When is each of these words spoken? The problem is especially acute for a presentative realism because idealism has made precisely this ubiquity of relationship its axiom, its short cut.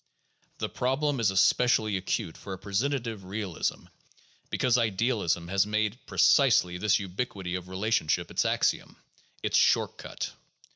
The 0.57 0.67
problem 0.67 1.19
is 1.19 1.29
especially 1.29 1.95
acute 1.95 2.35
for 2.35 2.53
a 2.53 2.57
presentative 2.57 3.23
realism 3.23 3.83
because 4.49 4.75
idealism 4.79 5.47
has 5.49 5.67
made 5.67 5.99
precisely 6.07 6.79
this 6.79 6.97
ubiquity 6.97 7.53
of 7.53 7.69
relationship 7.69 8.31
its 8.31 8.43
axiom, 8.43 8.95
its 9.43 9.59
short 9.59 9.99
cut. 9.99 10.33